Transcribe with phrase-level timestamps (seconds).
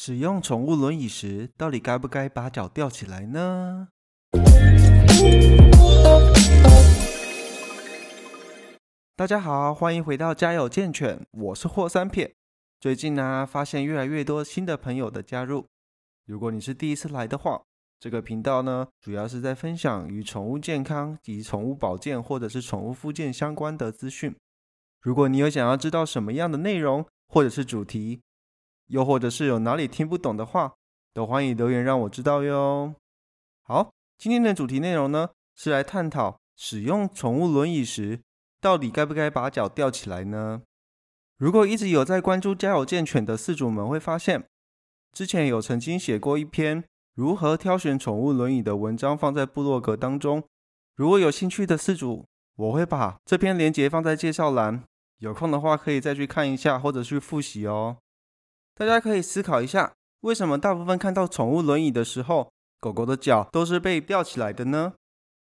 [0.00, 3.88] 使用宠物轮椅时，到底该不该把脚吊起来呢？
[9.16, 12.32] 大家好，欢迎回到家有健犬，我是霍三撇。
[12.78, 15.66] 最近呢，发现越来越多新的朋友的加入。
[16.24, 17.60] 如果你是第一次来的话，
[17.98, 24.32] 这个频道呢，主要是在分享与宠物健康及宠物保健或者是宠物附件相关的资讯。
[25.00, 28.20] 如果你有想要知道什么样的内容或者是主题，
[28.88, 30.74] 又或者是有哪里听不懂的话，
[31.14, 32.94] 都欢迎留言让我知道哟。
[33.62, 38.20] 好，今天的主题内容呢，是来探讨使用宠物轮椅时，
[38.60, 40.62] 到底该不该把脚吊起来呢？
[41.36, 44.44] 如果一直有在关注家有健犬的饲主们会发现，
[45.12, 46.82] 之前有曾经写过一篇
[47.14, 50.42] 如何挑选宠物轮椅的文章放在部落格当中。
[50.96, 54.82] 如果有兴趣的饲主，我会把这篇链接放在介绍栏，
[55.18, 57.98] 有空的话可以再去看一下，或者去复习哦。
[58.78, 64.92] 大家可以思考一下，为什么大部分看到宠物轮椅的时候，狗狗的脚都是被吊起来的呢？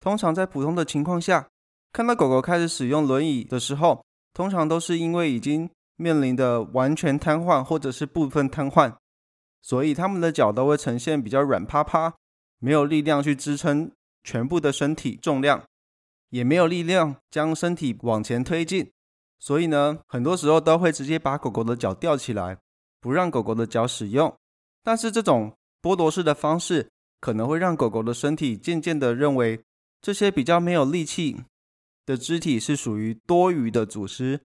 [0.00, 1.48] 通常在普通的情况下，
[1.94, 8.96] 看到狗狗开始使用轮椅的时候，通常都是因为已经面临的完全瘫痪或者是部分瘫痪，
[9.62, 12.12] 所以它们的脚都会呈现比较软趴趴，
[12.58, 13.90] 没有力量去支撑
[14.22, 15.64] 全部的身体重量，
[16.28, 18.92] 也没有力量将身体往前推进，
[19.38, 22.58] 所以呢，很多时候都会直接把狗狗的脚吊起来。
[23.02, 24.32] 不让狗狗的脚使用，
[24.84, 26.88] 但是这种剥夺式的方式
[27.20, 29.60] 可能会让狗狗的身体渐渐的认为
[30.00, 31.42] 这些比较没有力气
[32.06, 34.40] 的肢体是属于多余的组织，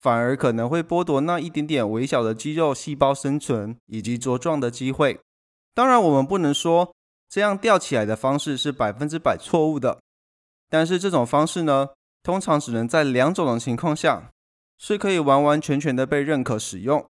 [0.00, 5.20] 反而可能会剥夺那一点点微小的肌肉细胞生存以及茁壮的机会。
[5.72, 6.92] 当然，我们不能说
[7.28, 10.00] 这样吊起来的方式是百分之百错误的，
[10.68, 11.90] 但是这种方式呢，
[12.22, 14.30] 通常只能在两种的情况下
[14.76, 17.04] 是可以完完全全的被认可使用。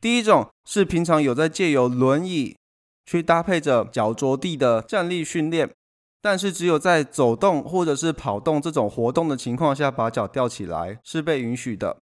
[0.00, 2.56] 第一种是平常有在借由轮椅
[3.04, 5.72] 去搭配着脚着地的站立训练，
[6.20, 11.98] 但是只有在走动或者是跑动这种活动的情况下把脚吊起来是被允许的。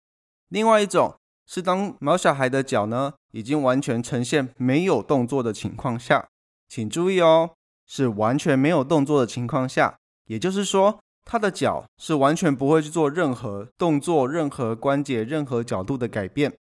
[0.49, 1.15] 另外一种
[1.45, 6.27] 是当毛小孩的脚呢已经完全呈现没有动作的情况下，
[6.69, 7.51] 请注意哦，
[7.85, 16.53] 是完全没有动作的情况下，也就是说他的脚是完全不会去做任何动作、任何关节、任何角度的改变。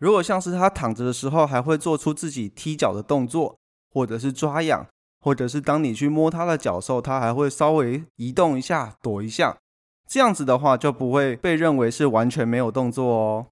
[0.00, 3.56] 如果像是他躺着的时候，还会做出自己踢脚的动作，
[3.90, 4.86] 或者是抓痒，
[5.20, 9.56] 或者是当你去摸他的脚时候，他还会稍微移动一下、躲一下，
[10.08, 13.46] 这样子的话就不会被认为是完全没有动作哦。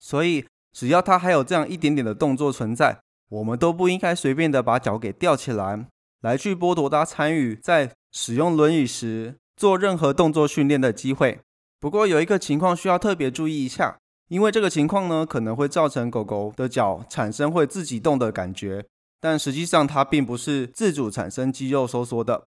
[0.00, 5.86] 所以只要他还有这样一点点的动作存在，我们都不应该随便的把脚给吊起来，
[6.20, 11.38] 来去剥夺他参与在使用轮椅时做任何动作训练的机会。
[11.78, 13.99] 不过有一个情况需要特别注意一下。
[14.30, 18.86] 因为这个情况呢，可能会造成狗狗的脚产生会自己动的感觉，
[19.20, 22.44] 但实际上它并不是自主产生肌肉收缩的。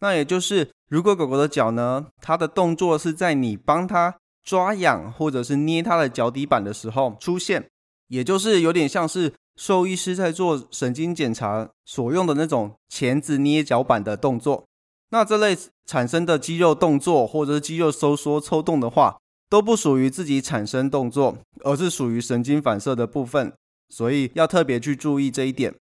[0.00, 7.68] 那也就是，如果狗狗的脚呢，它的动作是在你帮它抓痒或者是捏它的脚底板的时候出现，
[8.08, 14.64] 也就是有点像是兽医师在做神经检查所用的那种钳子捏脚板的动作。
[15.10, 15.54] 那这类
[15.84, 19.18] 产生的肌肉动作或者是肌肉收缩抽动的话，
[19.48, 23.52] 都不属于自己产生动作，而是属于神经反射的部分，
[23.88, 25.74] 所以要特别去注意这一点。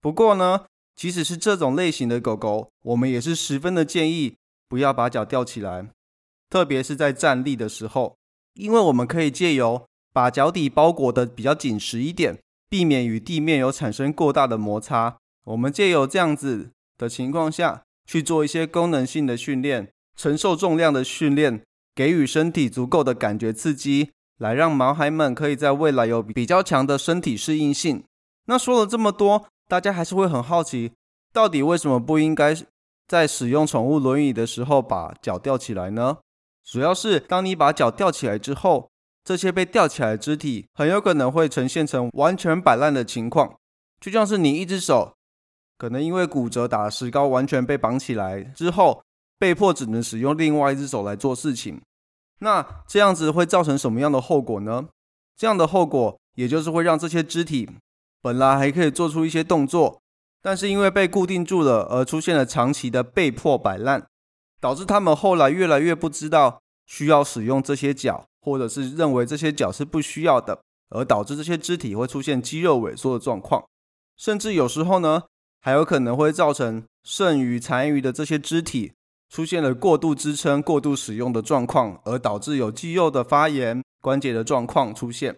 [0.00, 4.36] 不过呢，即使是这种类型的狗狗，我们也是十分的建议
[4.68, 5.88] 不要把脚吊起来，
[6.48, 8.16] 特别是在站立的时候，
[8.54, 15.18] 因为我们可以借由把脚底包裹的比较紧实一点，避免与地面有产生过大的摩擦。
[15.44, 21.62] 我们借由这样子的情况下去做一些功能性的训练，承受重量的训练。
[21.98, 28.04] 给予身体足够的感觉刺激，来让毛孩们可以在未来有比较强的身体适应性。
[28.44, 30.92] 那说了这么多，大家还是会很好奇，
[31.32, 32.54] 到底为什么不应该
[33.08, 36.18] 在使用宠物轮椅的时候把脚吊起来呢？
[36.64, 38.88] 主要是当你把脚吊起来之后，
[39.24, 43.56] 这些被吊起来的肢体很有可能会呈现成完全摆烂的情况，
[44.00, 45.14] 就像是你一只手
[45.76, 49.02] 可能因为骨折打石膏完全被绑起来之后，
[49.36, 51.80] 被迫只能使用另外一只手来做事情。
[52.40, 54.88] 那这样子会造成什么样的后果呢？
[55.36, 57.68] 这样的后果，也就是会让这些肢体
[58.20, 60.00] 本来还可以做出一些动作，
[60.42, 64.06] 但是因为被固定住了，而出现了长期的被迫摆烂，
[64.60, 70.60] 导致他们后来越来越不知道需要使用这些脚，或者是认为这些脚是不需要的，
[70.90, 73.64] 而导致这些肢体会出现肌肉萎缩的状况，
[74.16, 75.24] 甚至有时候呢，
[75.60, 78.92] 还有可能会造成剩余残余的这些肢体。
[79.28, 85.36] 出现了过度支撑、过度使用的状况，而导致有肌肉的发炎、关节的状况出现。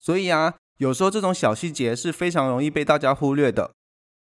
[0.00, 3.72] 所以啊，有时候这种小细节是非常容易被大家忽略的。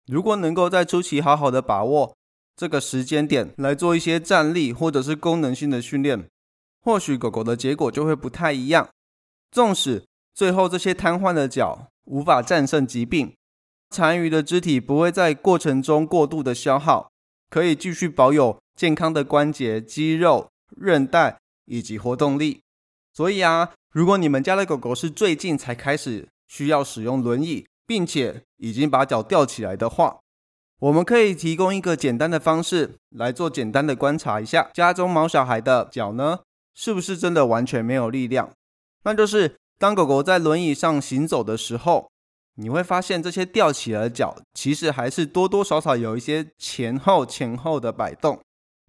[0.06, 2.16] 如果能够在初期好好的把握
[2.56, 6.28] 这个时间点来做一些站立或者是功能性的训练，
[6.82, 8.88] 或许狗狗的结果就会不太一样。
[9.50, 10.04] 纵使
[10.34, 13.34] 最后这些瘫痪的脚无法战胜疾病，
[13.90, 17.09] 残余的肢体不会在过程中过度的消耗，
[17.50, 22.62] 可以继续保有健康的关节、肌肉、韧带以及活动力。
[23.12, 30.20] 所以啊，如果你们家的狗狗是最近才开始需要使用轮椅，并且已经把脚吊起来的话，
[30.78, 36.38] 我们可以提供一个简单的方式来做简单的观察一下，家中毛小孩的脚呢，
[36.72, 38.50] 是不是真的完全没有力量？
[39.02, 42.10] 那就是当狗狗在轮椅上行走的时候，
[42.56, 48.38] 你会发现这些吊起来的脚其实还是多多少少有一些前后前后的摆动。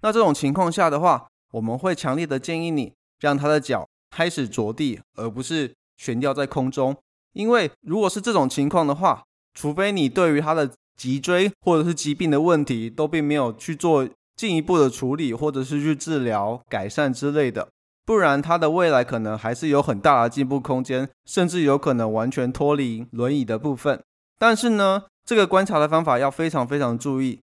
[0.02, 6.98] 那这种情况下的话，我们会强烈的建议你让他的脚开始着地，而不是悬吊在空中。
[7.34, 9.24] 因为如果是这种情况的话，
[9.54, 17.70] 除非你对于他的脊椎或者是疾病的问题都并没有去做进一步的处理，或者是去治疗改善之类的，
[18.06, 24.02] 不然它的未来可能还是有很大的进步空间，甚至有可能完全脱离轮椅的部分。
[24.38, 27.40] 但是呢，这个观察的方法要非常非常注意，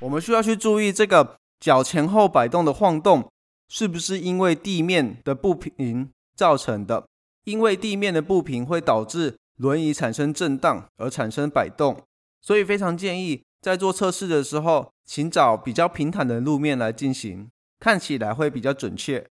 [0.00, 3.30] 我们需要去注意这个脚前后摆动的晃动
[3.68, 7.04] 是不是因为地面的不平造成的。
[7.44, 12.02] 因为地面的不平会导致轮椅产生震荡而产生摆动，
[12.42, 17.48] 所以非常建议在做测试的时候，请找比较平坦的路面来进行，
[17.80, 19.26] 看起来会比较准确。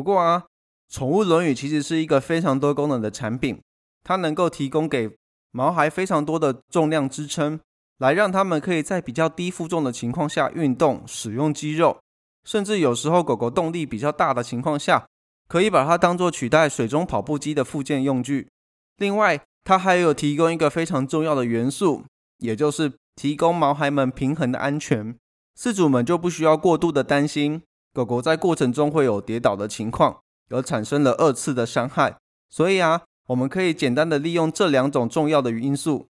[0.00, 0.46] 不过啊，
[0.88, 3.60] 宠物轮椅其实是一个非常多功能的产品，
[4.02, 5.10] 它能够提供给
[5.50, 7.60] 毛孩非常多的重量支撑，
[7.98, 12.00] 来让他们可以在比较低负重的情况下运动、使用肌肉，
[12.44, 15.06] 甚至有时候狗狗动力比较大的情况下。
[15.46, 18.48] 可以把它当做取代水中跑步机的附件用具。
[18.96, 22.04] 另外，它还有提供一个非常重要的元素，
[22.38, 25.14] 也就是提供毛孩们平衡的安全。
[25.58, 27.60] 饲主们就不需要过度的担心
[27.92, 32.16] 狗狗在过程中会有跌倒的情况，而产生了二次的伤害。
[32.48, 36.08] 所以啊，我们可以简单的利用这两种重要的因素，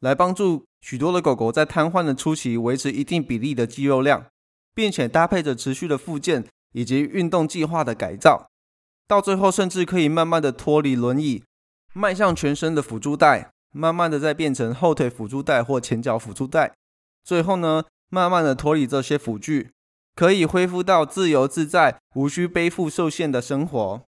[0.00, 4.26] 来帮助许多的狗狗在瘫痪的初期维持一定比例的肌肉量，
[4.74, 8.48] 并且搭配着持续的复健以及运动计划的改造。
[9.06, 11.44] 到最后，甚至可以慢慢的脱离轮椅，
[11.92, 16.74] 迈向全身的辅助带，慢慢的再变成后腿辅助带或前脚辅助带，
[17.22, 19.72] 最后呢，慢慢的脱离这些辅具，
[20.14, 24.02] 可以恢复到自由自在、无需背负受限的生活。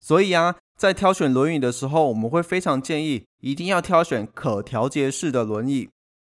[0.00, 5.88] 所以啊，在挑选轮椅的时候，我们会非常建议一定要挑选可调节式的轮椅，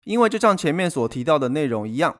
[0.04, 2.16] 因为就像前面所提到的内容一样，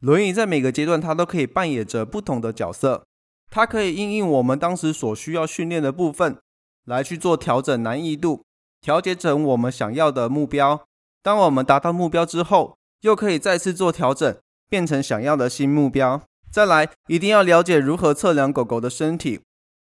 [0.00, 3.04] 轮椅在每个阶段它都可以扮演着不同的角色。
[3.50, 6.38] 它可以应用我们当时所需要训练的部分
[6.84, 8.44] 来去做调整难易度，
[8.80, 10.86] 调节成我们想要的目标。
[11.22, 14.36] 当我们达到目标之后，又可以再次做调整，
[14.70, 16.22] 变成想要的新目标。
[16.50, 19.40] 再来，一定要了解如何测量狗狗的身体，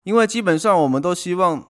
[0.04, 1.66] 因为基本上我们都希望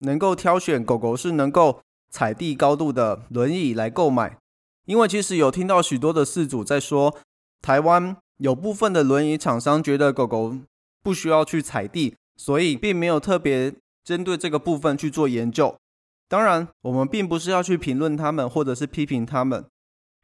[0.00, 4.36] 能够挑选狗狗是能够踩地高度的轮椅来购买。
[4.84, 7.16] 因为其实有听到许多的饲主在说，
[7.62, 10.54] 台湾有部分的轮椅厂商觉得狗狗。
[11.00, 13.72] 不需要去踩地，所以并没有特别
[14.04, 15.74] 针对这个部分去做研究。
[16.28, 19.64] 当然，我们并不是要去评论他们或者是批评他们，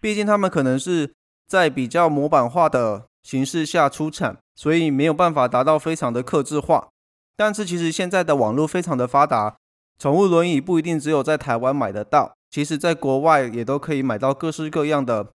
[0.00, 1.14] 毕竟他们可能是
[1.46, 6.88] 在比较模板化的形式下出产，所以没有办法达到非常的克制化。
[7.36, 9.56] 但是其实现在的网络非常的发达，
[9.98, 15.28] 宠物轮椅不一定只有在台湾买得到，其实在国外也都可以买到各式各样的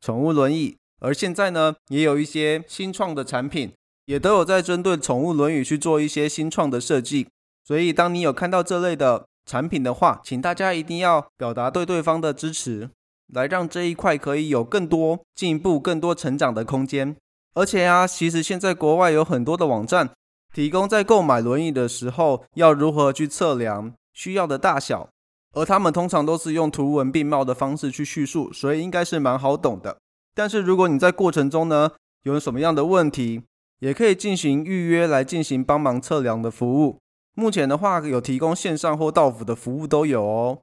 [0.00, 0.76] 宠物轮椅。
[1.00, 3.72] 而现在呢，也有一些新创的产品。
[4.06, 7.26] 也都有在针对宠物轮椅去做一些新创的设计，
[7.64, 12.90] 所以当你有看到这类的产品的话，请大家一定要表达对对方的支持，
[13.32, 17.16] 来让这一块可以有更多进步、更多成长的空间。
[17.54, 20.10] 而且啊，其实现在国外有很多的网站
[20.52, 25.08] 提供在购买轮椅的时候要如何去测量需要的大小，
[25.52, 29.98] 而他们通常都是用图文并茂的方式去叙述，所以应该是蛮好懂的。
[30.34, 31.92] 但是如果你在过程中呢
[32.24, 33.42] 有什么样的问题，
[33.78, 36.98] 也可以进行预约来进行帮忙测量的服务。
[37.34, 40.58] 目前的话，有提供线上或到府的服务都有哦。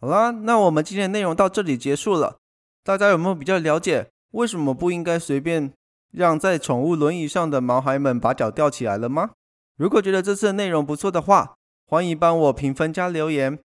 [0.00, 2.36] 好啦，那我们今天的内容到这里结束了。
[2.82, 5.72] 大家有没有比较了解为什么不应该随便
[6.10, 9.30] 让在宠物轮椅上的毛孩们把脚吊起来了吗？
[9.76, 11.54] 如果觉得这次的内容不错的话，
[11.86, 13.58] 欢迎帮我评分加留言。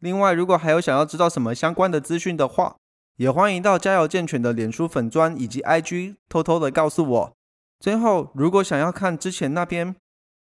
[0.00, 2.76] 另外，如果还有想要知道什么相关的资讯的话，
[3.16, 7.32] 也欢迎到加油健全的脸书粉砖以及 IG 偷偷的告诉我。
[7.80, 9.94] 最后，如果想要看之前那篇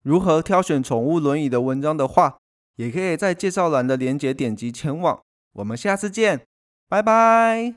[0.02, 2.38] 如何挑选宠物轮椅的文章的话，
[2.76, 5.22] 也可以在介绍栏的链接点击前往。
[5.54, 6.42] 我们下次见，
[6.88, 7.72] 拜拜。